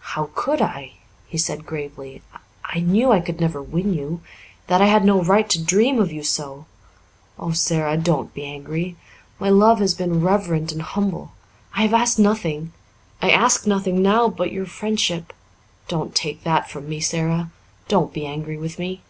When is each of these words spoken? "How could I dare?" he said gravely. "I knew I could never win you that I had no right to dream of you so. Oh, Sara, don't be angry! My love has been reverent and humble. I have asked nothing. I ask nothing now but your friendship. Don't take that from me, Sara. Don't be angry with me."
"How 0.00 0.30
could 0.34 0.62
I 0.62 0.80
dare?" 0.80 0.90
he 1.26 1.36
said 1.36 1.66
gravely. 1.66 2.22
"I 2.64 2.80
knew 2.80 3.12
I 3.12 3.20
could 3.20 3.38
never 3.38 3.62
win 3.62 3.92
you 3.92 4.22
that 4.66 4.80
I 4.80 4.86
had 4.86 5.04
no 5.04 5.22
right 5.22 5.46
to 5.50 5.62
dream 5.62 6.00
of 6.00 6.10
you 6.10 6.22
so. 6.22 6.64
Oh, 7.38 7.52
Sara, 7.52 7.98
don't 7.98 8.32
be 8.32 8.44
angry! 8.46 8.96
My 9.38 9.50
love 9.50 9.80
has 9.80 9.92
been 9.92 10.22
reverent 10.22 10.72
and 10.72 10.80
humble. 10.80 11.32
I 11.74 11.82
have 11.82 11.92
asked 11.92 12.18
nothing. 12.18 12.72
I 13.20 13.28
ask 13.30 13.66
nothing 13.66 14.00
now 14.00 14.26
but 14.30 14.50
your 14.52 14.64
friendship. 14.64 15.34
Don't 15.86 16.14
take 16.14 16.44
that 16.44 16.70
from 16.70 16.88
me, 16.88 17.00
Sara. 17.00 17.50
Don't 17.88 18.10
be 18.14 18.24
angry 18.24 18.56
with 18.56 18.78
me." 18.78 19.02